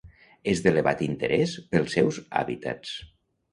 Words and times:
És 0.53 0.63
d'elevat 0.67 1.03
interès 1.09 1.53
pels 1.75 1.95
seus 1.99 2.19
hàbitats. 2.43 2.99